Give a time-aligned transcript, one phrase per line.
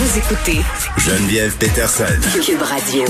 [0.00, 0.60] Vous écoutez
[0.96, 2.04] Geneviève Peterson.
[2.40, 3.02] Cube Radio.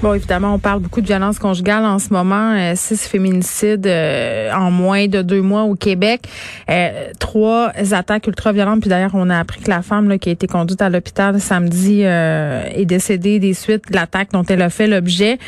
[0.00, 2.54] Bon, évidemment, on parle beaucoup de violence conjugale en ce moment.
[2.54, 6.22] Euh, six féminicides euh, en moins de deux mois au Québec.
[6.70, 8.80] Euh, trois attaques ultra-violentes.
[8.80, 11.38] Puis d'ailleurs, on a appris que la femme là, qui a été conduite à l'hôpital
[11.38, 15.38] samedi est décédée des suites de l'attaque dont elle a fait l'objet.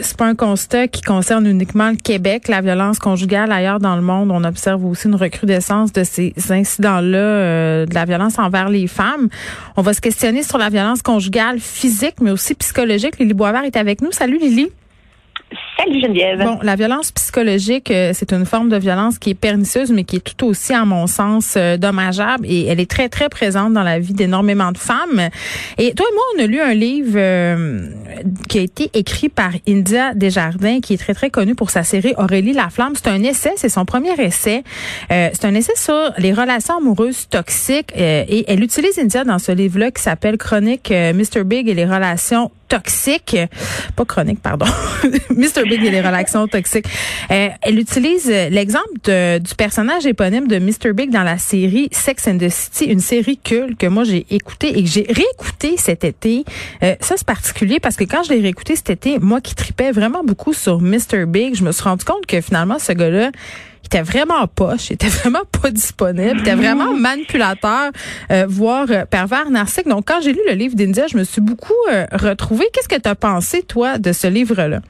[0.00, 2.48] C'est pas un constat qui concerne uniquement le Québec.
[2.48, 7.86] La violence conjugale ailleurs dans le monde, on observe aussi une recrudescence de ces incidents-là,
[7.86, 9.28] de la violence envers les femmes.
[9.76, 13.76] On va se questionner sur la violence conjugale physique, mais aussi psychologique Lily Boisvert est
[13.76, 14.10] avec nous.
[14.12, 14.70] Salut Lily.
[16.44, 20.16] Bon, la violence psychologique, euh, c'est une forme de violence qui est pernicieuse, mais qui
[20.16, 22.46] est tout aussi, à mon sens, euh, dommageable.
[22.48, 25.28] Et elle est très, très présente dans la vie d'énormément de femmes.
[25.78, 27.88] Et toi et moi, on a lu un livre euh,
[28.48, 32.14] qui a été écrit par India Desjardins, qui est très, très connu pour sa série
[32.16, 32.94] Aurélie la flamme.
[32.94, 34.62] C'est un essai, c'est son premier essai.
[35.10, 37.92] c'est un essai sur les relations amoureuses toxiques.
[37.96, 41.44] et elle utilise India dans ce livre-là qui s'appelle Chronique Mr.
[41.44, 43.36] Big et les relations toxiques.
[43.96, 44.66] Pas chronique, pardon.
[45.30, 45.64] Mr.
[45.68, 46.86] Big et les relations toxiques.
[47.30, 50.92] Euh, elle utilise l'exemple du personnage éponyme de Mr.
[50.92, 54.78] Big dans la série Sex and the City, une série culte que moi j'ai écoutée
[54.78, 56.44] et que j'ai réécoutée cet été.
[56.82, 59.92] Euh, ça c'est particulier parce que quand je l'ai réécouté cet été, moi qui tripais
[59.92, 61.26] vraiment beaucoup sur Mr.
[61.26, 63.30] Big, je me suis rendu compte que finalement ce gars-là
[63.84, 67.92] il était vraiment poche, il était vraiment pas disponible, il était vraiment manipulateur,
[68.32, 69.88] euh, voire pervers narcissique.
[69.88, 71.72] Donc, quand j'ai lu le livre d'India, je me suis beaucoup
[72.12, 72.66] retrouvée.
[72.72, 74.80] Qu'est-ce que tu as pensé, toi, de ce livre-là?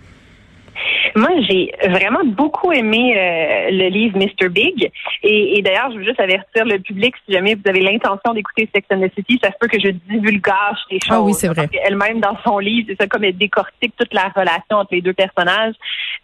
[1.16, 4.48] Moi, j'ai vraiment beaucoup aimé euh, le livre Mr.
[4.48, 4.90] Big.
[5.22, 8.68] Et, et d'ailleurs, je veux juste avertir le public, si jamais vous avez l'intention d'écouter
[8.74, 11.16] Sex and the City, ça se peut que je divulgage des choses.
[11.16, 11.68] Ah oui, c'est vrai.
[11.84, 15.12] Elle-même, dans son livre, c'est ça comme elle décortique toute la relation entre les deux
[15.12, 15.74] personnages.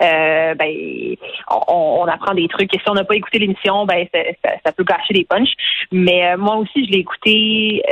[0.03, 1.17] Euh, ben,
[1.69, 2.75] on, on, apprend des trucs.
[2.75, 5.53] Et si on n'a pas écouté l'émission, ben, ça, ça, peut gâcher des punchs.
[5.93, 7.83] Mais euh, moi aussi, je l'ai écouté.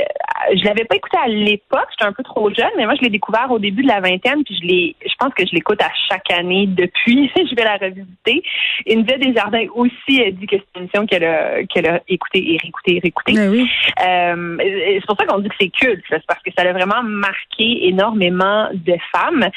[0.54, 1.86] Je l'avais pas écouté à l'époque.
[1.90, 4.44] J'étais un peu trop jeune, mais moi, je l'ai découvert au début de la vingtaine.
[4.44, 7.30] Puis je l'ai, je pense que je l'écoute à chaque année depuis.
[7.36, 8.42] je vais la revisiter.
[8.88, 12.58] India Desjardins aussi a dit que c'est une émission qu'elle a, qu'elle a écoutée et
[12.58, 13.32] réécoutée et réécoutée.
[13.34, 13.68] Ben oui.
[14.04, 16.04] Euh, c'est pour ça qu'on dit que c'est culte.
[16.08, 19.48] C'est parce que ça a vraiment marqué énormément de femmes.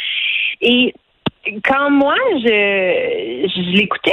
[0.62, 0.94] Et
[1.64, 4.12] quand moi je, je l'écoutais,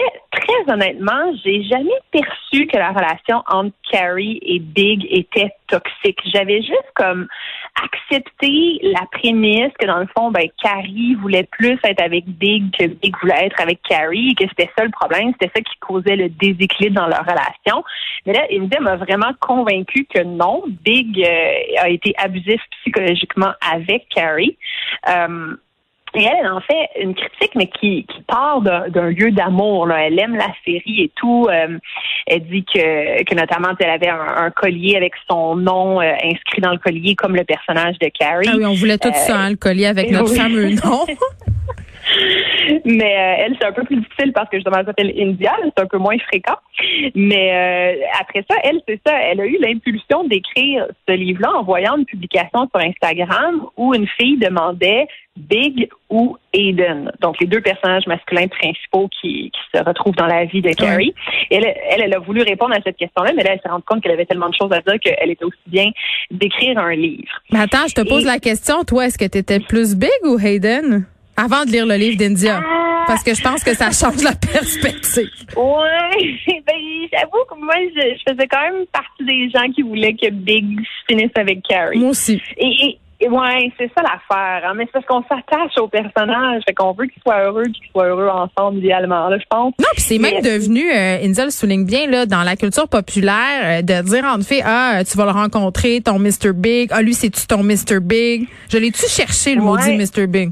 [0.68, 6.20] honnêtement, j'ai jamais perçu que la relation entre Carrie et Big était toxique.
[6.32, 7.28] J'avais juste comme
[7.82, 12.86] accepté la prémisse que dans le fond, ben Carrie voulait plus être avec Big que
[12.86, 16.16] Big voulait être avec Carrie et que c'était ça le problème, c'était ça qui causait
[16.16, 17.84] le déséquilibre dans leur relation.
[18.26, 24.08] Mais là, India m'a vraiment convaincu que non, Big euh, a été abusif psychologiquement avec
[24.08, 24.56] Carrie.
[25.08, 25.56] Euh,
[26.14, 29.90] et elle, elle en fait une critique, mais qui, qui part d'un lieu d'amour.
[29.92, 31.46] Elle aime la série et tout.
[31.50, 31.78] Euh,
[32.26, 36.72] elle dit que, que notamment, elle avait un, collier avec son nom euh, inscrit dans
[36.72, 38.48] le collier, comme le personnage de Carrie.
[38.50, 41.04] Ah oui, on voulait tout ça, hein, le collier avec notre fameux nom.
[42.84, 45.82] Mais euh, elle, c'est un peu plus difficile parce que justement, elle s'appelle India, c'est
[45.82, 46.56] un peu moins fréquent.
[47.14, 51.62] Mais euh, après ça, elle, c'est ça, elle a eu l'impulsion d'écrire ce livre-là en
[51.62, 55.06] voyant une publication sur Instagram où une fille demandait
[55.38, 60.46] Big ou Aiden, donc les deux personnages masculins principaux qui, qui se retrouvent dans la
[60.46, 61.14] vie de Carrie.
[61.50, 64.02] elle, elle, elle, a voulu répondre à cette question-là, mais là, elle s'est rendue compte
[64.02, 65.90] qu'elle avait tellement de choses à dire qu'elle était aussi bien
[66.30, 67.30] d'écrire un livre.
[67.52, 70.38] Mais attends, je te pose la question, toi, est-ce que tu étais plus Big ou
[70.38, 71.06] Hayden?
[71.38, 72.60] Avant de lire le livre d'India.
[73.06, 75.30] Parce que je pense que ça change la perspective.
[75.56, 76.74] Oui, ben,
[77.12, 80.66] j'avoue que moi, je, faisais quand même partie des gens qui voulaient que Big
[81.08, 81.98] finisse avec Carrie.
[81.98, 82.42] Moi aussi.
[82.56, 84.68] Et, et ouais, c'est ça l'affaire.
[84.68, 84.74] Hein?
[84.76, 88.08] Mais c'est parce qu'on s'attache au personnage, fait qu'on veut qu'ils soient heureux, qu'ils soient
[88.08, 89.74] heureux ensemble idéalement, là, je pense.
[89.78, 93.62] Non, puis c'est même devenu, euh, India le souligne bien là, dans la culture populaire,
[93.62, 96.90] euh, de dire en fait, ah, tu vas le rencontrer, ton Mr Big.
[96.92, 98.48] Ah, lui, c'est tu ton Mr Big.
[98.70, 100.50] Je l'ai-tu cherché le maudit Mr Big?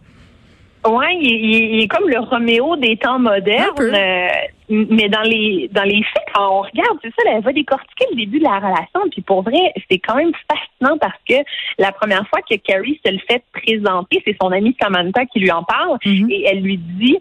[0.89, 3.75] Oui, il, est comme le Roméo des temps modernes.
[3.81, 4.29] Euh,
[4.69, 8.17] mais dans les dans les faits, quand on regarde, c'est ça, elle va décortiquer le
[8.17, 9.01] début de la relation.
[9.11, 11.35] Puis pour vrai, c'est quand même fascinant parce que
[11.79, 15.53] la première fois que Carrie se le fait présenter, c'est son amie Samantha qui lui
[15.53, 16.33] en parle mm-hmm.
[16.33, 17.19] et elle lui dit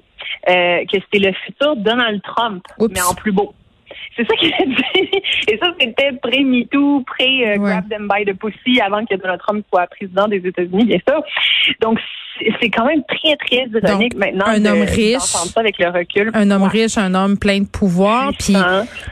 [0.50, 3.54] euh, que c'était le futur Donald Trump, mais en plus beau.
[4.16, 5.10] C'est ça qu'il a dit.
[5.48, 10.28] Et ça, c'était pré-MeToo, pré-Grab Them by the Pussy, avant que Donald Trump soit président
[10.28, 11.22] des États-Unis, bien sûr.
[11.82, 12.00] Donc,
[12.62, 14.46] c'est quand même très, très ironique maintenant.
[14.48, 15.20] Un homme riche.
[15.20, 16.32] Ça avec le recul.
[16.34, 18.32] Un homme riche, un homme plein de pouvoir.
[18.38, 18.56] Puis,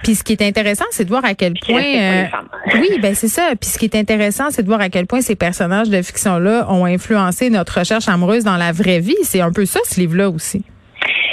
[0.04, 1.82] puis ce qui est intéressant, c'est de voir à quel point.
[1.82, 2.24] Euh,
[2.76, 3.54] oui, ben c'est ça.
[3.60, 6.66] Puis ce qui est intéressant, c'est de voir à quel point ces personnages de fiction-là
[6.70, 9.16] ont influencé notre recherche amoureuse dans la vraie vie.
[9.24, 10.64] C'est un peu ça, ce livre-là aussi.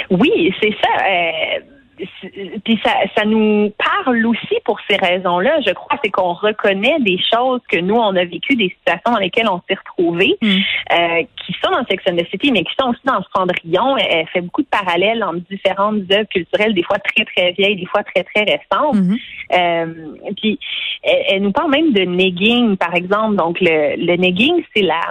[0.09, 1.05] Oui, c'est ça.
[1.05, 1.59] Euh,
[2.63, 5.59] puis ça, ça nous parle aussi pour ces raisons-là.
[5.65, 9.19] Je crois c'est qu'on reconnaît des choses que nous on a vécu, des situations dans
[9.19, 10.47] lesquelles on s'est retrouvés, mm.
[10.47, 13.97] euh, qui sont dans Sex and the City, mais qui sont aussi dans Cendrillon.
[13.97, 17.75] Elle, elle fait beaucoup de parallèles entre différentes œuvres culturelles, des fois très très vieilles,
[17.75, 18.95] des fois très très récentes.
[18.95, 19.19] Mm-hmm.
[19.53, 20.59] euh, puis
[21.03, 23.35] elle, nous parle même de negging, par exemple.
[23.35, 25.01] Donc le, le negging, c'est la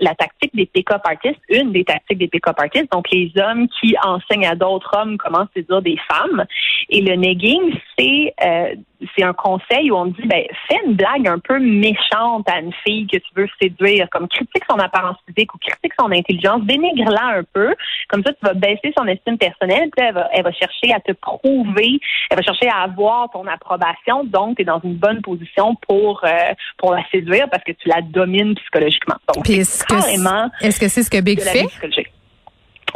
[0.00, 3.94] la tactique des pick-up artists, une des tactiques des pick-up artists, donc les hommes qui
[4.02, 6.44] enseignent à d'autres hommes comment séduire des femmes.
[6.88, 8.74] Et le negging, c'est euh,
[9.16, 12.72] c'est un conseil où on dit ben fais une blague un peu méchante à une
[12.86, 17.38] fille que tu veux séduire, comme critique son apparence physique ou critique son intelligence, dénigre-la
[17.38, 17.74] un peu,
[18.08, 21.00] comme ça tu vas baisser son estime personnelle, puis elle va, elle va chercher à
[21.00, 21.98] te prouver,
[22.30, 26.22] elle va chercher à avoir ton approbation, donc tu es dans une bonne position pour
[26.24, 29.16] euh, pour la séduire parce que tu la domines psychologiquement.
[29.34, 31.66] Donc, est-ce que est-ce que c'est ce que Big fait?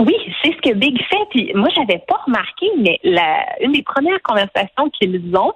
[0.01, 1.27] Oui, c'est ce que Big fait.
[1.31, 5.53] Puis moi, j'avais pas remarqué, mais la, une des premières conversations qu'ils ont,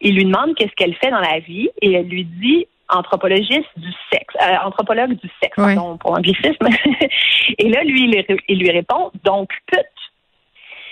[0.00, 3.90] il lui demande qu'est-ce qu'elle fait dans la vie et elle lui dit anthropologiste du
[4.12, 6.68] sexe, euh, anthropologue du sexe, pardon, pour l'anglicisme.
[7.58, 8.10] et là, lui,
[8.48, 9.80] il, lui répond donc pute.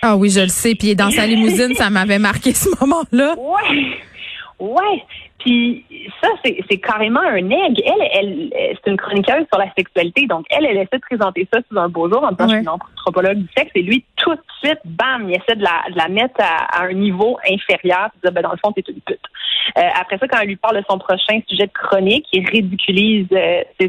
[0.03, 0.75] Ah oui, je le sais.
[0.75, 3.35] Puis dans sa limousine, ça m'avait marqué ce moment-là.
[3.37, 3.97] Ouais.
[4.61, 5.05] Ouais.
[5.39, 5.85] Puis
[6.21, 7.83] ça, c'est carrément un aigle.
[7.85, 10.27] Elle, elle, c'est une chroniqueuse sur la sexualité.
[10.27, 13.39] Donc, elle, elle essaie de présenter ça sous un beau jour en tant que anthropologue
[13.39, 13.71] du sexe.
[13.77, 16.93] Et lui, tout de suite, bam, il essaie de la, de la mettre à, un
[16.93, 18.09] niveau inférieur.
[18.11, 19.21] Puis dire, ben, dans le fond, t'es une pute.
[19.77, 23.29] Euh, après ça, quand elle lui parle de son prochain sujet de chronique, il ridiculise
[23.33, 23.89] euh, ses,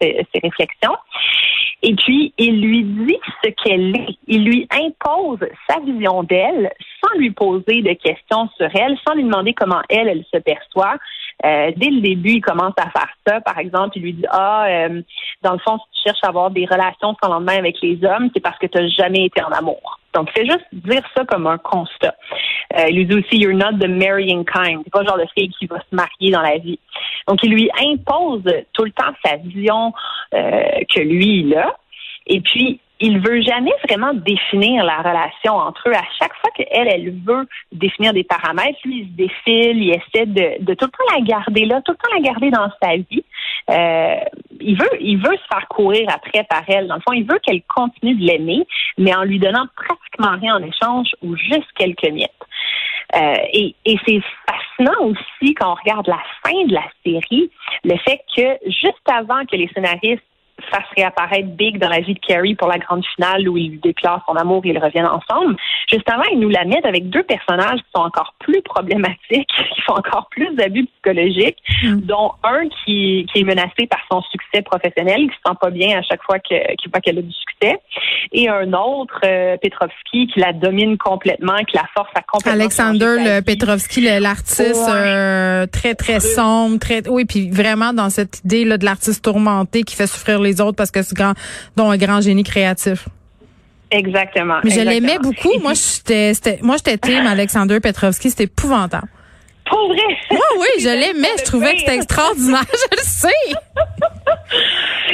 [0.00, 0.96] ses, ses réflexions.
[1.82, 4.18] Et puis, il lui dit ce qu'elle est.
[4.26, 6.70] Il lui impose sa vision d'elle
[7.02, 10.96] sans lui poser de questions sur elle, sans lui demander comment elle, elle se perçoit.
[11.44, 13.40] Euh, dès le début, il commence à faire ça.
[13.40, 15.00] Par exemple, il lui dit Ah, euh,
[15.42, 18.28] dans le fond, si tu cherches à avoir des relations sans lendemain avec les hommes,
[18.34, 19.98] c'est parce que tu n'as jamais été en amour.
[20.12, 22.14] Donc, c'est juste dire ça comme un constat.
[22.76, 24.80] Euh, il lui dit aussi You're not the marrying kind.
[24.84, 26.78] C'est pas le genre de fille qui va se marier dans la vie.
[27.26, 29.92] Donc, il lui impose tout le temps sa vision
[30.32, 31.76] que lui, il a.
[32.26, 35.94] Et puis, il veut jamais vraiment définir la relation entre eux.
[35.94, 40.26] À chaque fois qu'elle, elle veut définir des paramètres, lui, il se défile, il essaie
[40.26, 42.96] de, de tout le temps la garder là, tout le temps la garder dans sa
[42.96, 43.24] vie.
[43.70, 44.16] Euh,
[44.60, 46.88] il veut, il veut se faire courir après par elle.
[46.88, 48.66] Dans le fond, il veut qu'elle continue de l'aimer,
[48.98, 52.30] mais en lui donnant pratiquement rien en échange ou juste quelques miettes.
[53.14, 57.50] Euh, et, c'est fascinant aussi quand on regarde la fin de la série,
[57.84, 60.22] le fait que juste avant que les scénaristes
[60.70, 63.78] fasse réapparaître Big dans la vie de Carrie pour la grande finale où il lui
[63.78, 65.56] déclare son amour et ils reviennent ensemble.
[65.90, 69.82] Juste avant, ils nous la mettent avec deux personnages qui sont encore plus problématiques, qui
[69.86, 72.00] font encore plus d'abus psychologiques, mm.
[72.00, 75.98] dont un qui, qui est menacé par son succès professionnel, qui se sent pas bien
[75.98, 76.58] à chaque fois qu'il
[76.90, 77.78] voit qu'elle a du succès,
[78.32, 82.60] et un autre, euh, Petrovski, qui la domine complètement, qui la force à complètement.
[82.60, 88.76] Alexander Petrovski, l'artiste euh, très très sombre, très oui, puis vraiment dans cette idée là
[88.76, 91.34] de l'artiste tourmenté qui fait souffrir les les autres parce que c'est grand,
[91.76, 93.08] dont un grand génie créatif.
[93.90, 94.60] Exactement.
[94.64, 95.58] Mais je l'aimais beaucoup.
[95.60, 95.72] Moi,
[96.06, 98.30] j'étais, moi, j'étais team Alexander Petrovski.
[98.30, 99.08] C'était épouvantable.
[99.68, 100.16] Pour vrai?
[100.30, 101.28] Moi, oui, je l'aimais.
[101.38, 102.64] Je trouvais que c'était extraordinaire.
[102.72, 103.28] je le sais.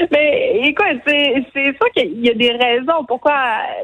[0.11, 3.35] Mais écoute, c'est, c'est sûr qu'il y a des raisons pourquoi,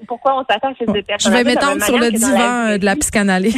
[0.06, 1.23] pourquoi on s'attache à ces personnages.
[1.25, 3.56] Je vais m'étendre sur le divan de la psychanalyse.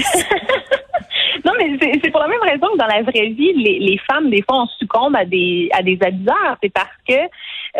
[1.44, 4.30] Non, mais c'est pour la même raison que dans la vraie vie, les, les femmes,
[4.30, 6.56] des fois, on succombe à des à des abuseurs.
[6.62, 7.14] C'est parce que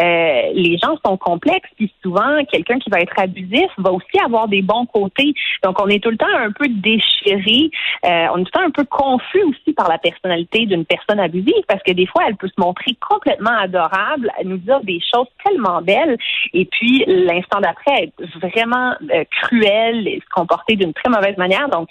[0.00, 4.48] euh, les gens sont complexes, puis souvent, quelqu'un qui va être abusif va aussi avoir
[4.48, 5.34] des bons côtés.
[5.62, 7.70] Donc, on est tout le temps un peu déchiré,
[8.04, 11.20] euh, on est tout le temps un peu confus aussi par la personnalité d'une personne
[11.20, 15.28] abusive, parce que des fois, elle peut se montrer complètement adorable, nous dire des choses
[15.44, 16.16] tellement belles,
[16.52, 21.68] et puis l'instant d'après, être vraiment euh, cruelle et se comporter d'une très mauvaise manière.
[21.68, 21.88] Donc,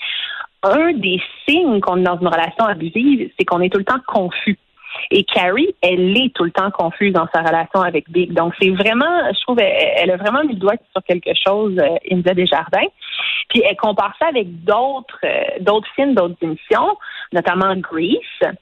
[0.63, 3.99] un des signes qu'on est dans une relation abusive, c'est qu'on est tout le temps
[4.07, 4.57] confus.
[5.11, 8.33] Et Carrie, elle est tout le temps confuse dans sa relation avec Big.
[8.33, 11.95] Donc, c'est vraiment, je trouve, elle, a vraiment mis le doigt sur quelque chose, euh,
[12.11, 12.87] India Desjardins.
[13.49, 16.97] Puis, elle compare ça avec d'autres, euh, d'autres films, d'autres émissions,
[17.31, 18.53] notamment Grease,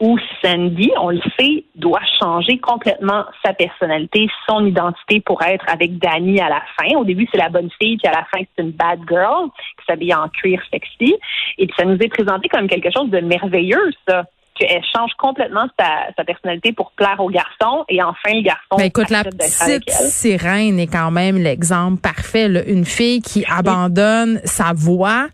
[0.00, 5.98] où Sandy, on le sait, doit changer complètement sa personnalité, son identité pour être avec
[5.98, 6.96] Danny à la fin.
[6.96, 9.48] Au début, c'est la bonne fille, puis à la fin, c'est une bad girl
[9.78, 11.14] qui s'habille en cuir sexy.
[11.58, 14.24] Et puis, ça nous est présenté comme quelque chose de merveilleux, ça
[14.54, 18.76] qu'elle change complètement sa, personnalité pour plaire aux garçons et enfin le garçon.
[18.76, 22.46] Ben écoute, la petite sirène est quand même l'exemple parfait.
[22.66, 25.28] Une fille qui abandonne sa voix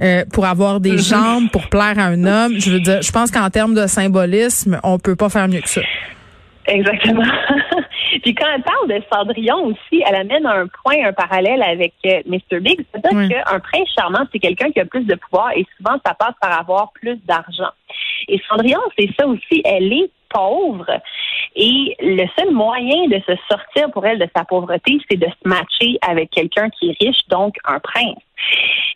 [0.00, 1.08] euh, pour avoir des mm-hmm.
[1.08, 2.58] jambes, pour plaire à un homme.
[2.58, 5.68] Je veux dire, je pense qu'en termes de symbolisme, on peut pas faire mieux que
[5.68, 5.82] ça.
[6.66, 7.22] Exactement.
[8.22, 12.20] Puis quand elle parle de Cendrillon aussi, elle amène un point, un parallèle avec euh,
[12.26, 12.60] Mr.
[12.60, 12.84] Big.
[12.92, 16.34] C'est-à-dire qu'un prince charmant, c'est quelqu'un qui a plus de pouvoir et souvent, ça passe
[16.40, 17.70] par avoir plus d'argent.
[18.28, 19.62] Et Cendrillon, c'est ça aussi.
[19.64, 20.90] Elle est pauvre.
[21.56, 25.48] Et le seul moyen de se sortir pour elle de sa pauvreté, c'est de se
[25.48, 28.22] matcher avec quelqu'un qui est riche, donc un prince.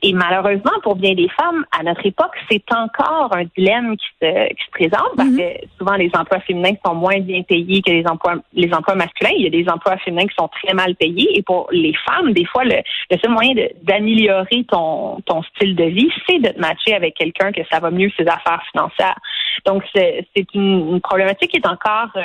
[0.03, 4.49] Et malheureusement, pour bien des femmes, à notre époque, c'est encore un dilemme qui se,
[4.49, 5.39] qui se présente parce mhm.
[5.39, 9.33] que souvent les emplois féminins sont moins bien payés que les emplois, les emplois masculins.
[9.37, 11.39] Il y a des emplois féminins qui sont très mal payés.
[11.39, 12.77] Et pour les femmes, des fois, le,
[13.11, 17.53] le seul moyen d'améliorer ton, ton style de vie, c'est de te matcher avec quelqu'un
[17.53, 19.19] que ça va mieux ses affaires financières.
[19.65, 22.21] Donc, c'est une, une, problématique qui est encore, euh,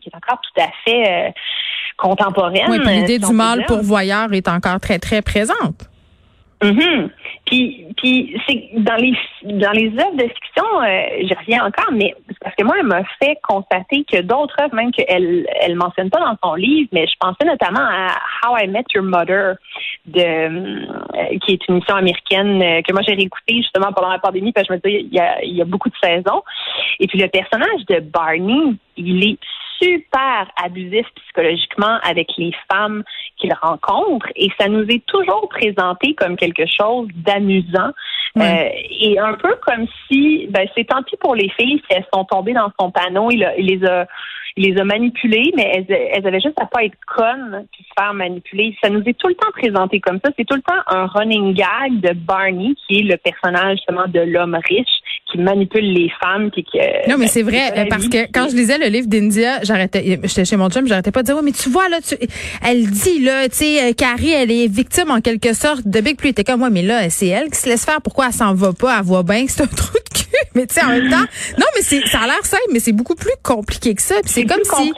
[0.00, 1.30] qui est encore tout à fait euh,
[1.96, 2.66] contemporaine.
[2.68, 5.88] Oui, l'idée du mal pourvoyeur est encore très, très présente.
[6.62, 7.06] Mm
[7.46, 12.54] Puis, puis c'est dans les dans les œuvres de fiction, euh, reviens encore, mais parce
[12.56, 16.36] que moi, elle m'a fait constater que d'autres œuvres, même qu'elle elle mentionne pas dans
[16.42, 18.08] son livre, mais je pensais notamment à
[18.42, 19.56] How I Met Your Mother,
[20.06, 24.18] de euh, qui est une émission américaine euh, que moi j'ai réécoutée justement pendant la
[24.18, 26.42] pandémie, parce que je me disais il y a, il y a beaucoup de saisons.
[26.98, 29.38] Et puis le personnage de Barney, il est
[29.80, 33.02] super abusif psychologiquement avec les femmes
[33.36, 34.26] qu'il rencontre.
[34.36, 37.90] Et ça nous est toujours présenté comme quelque chose d'amusant.
[38.36, 42.06] Euh, et un peu comme si ben, c'est tant pis pour les filles si elles
[42.12, 44.06] sont tombées dans son panneau, il, les a
[44.56, 48.02] il les a manipulées, mais elles, elles avaient juste à pas être connes puis se
[48.02, 48.76] faire manipuler.
[48.82, 50.30] Ça nous est tout le temps présenté comme ça.
[50.38, 54.20] C'est tout le temps un running gag de Barney, qui est le personnage justement de
[54.20, 54.86] l'homme riche
[55.30, 56.64] qui manipule les femmes qui,
[57.08, 60.56] non mais c'est vrai parce que quand je lisais le livre d'India j'arrêtais j'étais chez
[60.56, 62.14] mon chum j'arrêtais pas de dire oui mais tu vois là tu,
[62.62, 66.16] elle dit là tu sais euh, Carrie elle est victime en quelque sorte de Big
[66.16, 68.54] Plus était comme moi mais là c'est elle qui se laisse faire pourquoi elle s'en
[68.54, 68.98] va pas?
[68.98, 70.03] Elle voit bien que c'est un cul
[70.54, 71.24] mais tu sais en même temps
[71.58, 74.16] non mais c'est ça a l'air simple mais c'est beaucoup plus compliqué que ça.
[74.24, 74.92] C'est comme si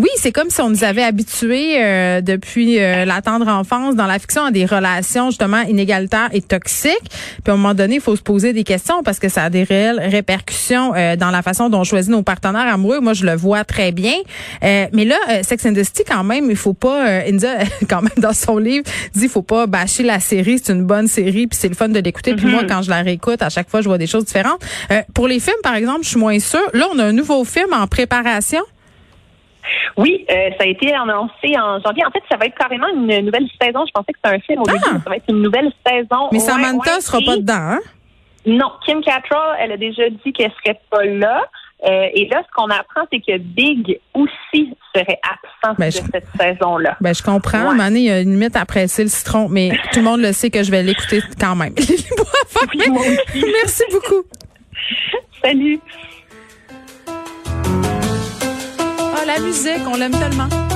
[0.00, 4.06] oui, c'est comme si on nous avait habitués euh, depuis euh, la tendre enfance dans
[4.06, 7.10] la fiction à des relations justement inégalitaires et toxiques.
[7.44, 9.50] Puis à un moment donné, il faut se poser des questions parce que ça a
[9.50, 13.00] des réelles répercussions euh, dans la façon dont on choisit nos partenaires amoureux.
[13.00, 14.14] Moi, je le vois très bien.
[14.62, 17.20] mais là, Sex and the City, quand même, il faut pas.
[17.26, 20.60] India, quand même, dans son livre, dit il faut pas bâcher la série.
[20.62, 22.34] C'est une bonne série, puis c'est le fun de l'écouter.
[22.34, 22.68] Puis moi, mm-hmm.
[22.68, 24.62] quand je la réécoute, à chaque fois, je vois des choses différentes.
[25.12, 26.60] pour les films, par exemple, je suis moins sûre.
[26.72, 28.62] Là, on a un nouveau film en préparation.
[29.96, 32.04] Oui, euh, ça a été annoncé en janvier.
[32.06, 33.84] En fait, ça va être carrément une nouvelle saison.
[33.86, 34.90] Je pensais que c'était un film au début, ah!
[34.92, 36.28] mais ça va être une nouvelle saison.
[36.32, 37.80] Mais Samantha ne sera pas dedans, hein?
[38.46, 41.42] Non, Kim Cattrall, elle a déjà dit qu'elle serait pas là.
[41.86, 46.26] Euh, et là, ce qu'on apprend, c'est que Big aussi serait absent ben, de cette
[46.38, 46.96] saison-là.
[47.00, 47.74] Ben, je comprends.
[47.74, 47.90] Ouais.
[47.92, 50.50] il y a une limite à presser le citron, mais tout le monde le sait
[50.50, 51.74] que je vais l'écouter quand même.
[53.34, 54.24] Merci beaucoup.
[55.42, 55.80] Salut
[59.34, 60.69] la musique, on l'aime tellement.